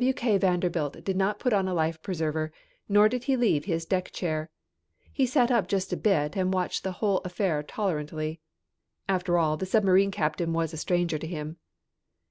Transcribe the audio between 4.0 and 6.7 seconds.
chair. He sat up just a bit and